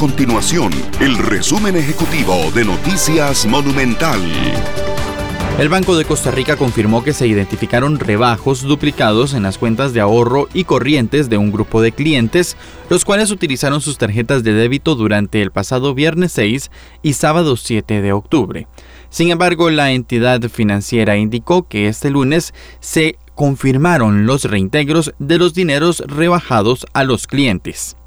[0.00, 4.18] continuación el resumen ejecutivo de Noticias Monumental.
[5.58, 10.00] El Banco de Costa Rica confirmó que se identificaron rebajos duplicados en las cuentas de
[10.00, 12.56] ahorro y corrientes de un grupo de clientes,
[12.88, 16.70] los cuales utilizaron sus tarjetas de débito durante el pasado viernes 6
[17.02, 18.68] y sábado 7 de octubre.
[19.10, 25.52] Sin embargo, la entidad financiera indicó que este lunes se confirmaron los reintegros de los
[25.52, 27.98] dineros rebajados a los clientes.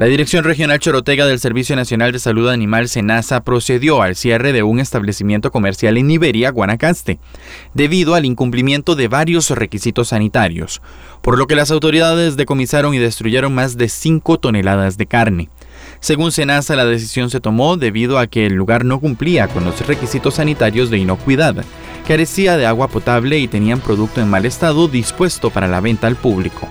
[0.00, 4.62] La Dirección Regional Chorotega del Servicio Nacional de Salud Animal SENASA procedió al cierre de
[4.62, 7.18] un establecimiento comercial en Iberia, Guanacaste,
[7.74, 10.80] debido al incumplimiento de varios requisitos sanitarios,
[11.20, 15.50] por lo que las autoridades decomisaron y destruyeron más de 5 toneladas de carne.
[16.00, 19.86] Según SENASA, la decisión se tomó debido a que el lugar no cumplía con los
[19.86, 21.62] requisitos sanitarios de inocuidad,
[22.08, 26.16] carecía de agua potable y tenían producto en mal estado dispuesto para la venta al
[26.16, 26.70] público.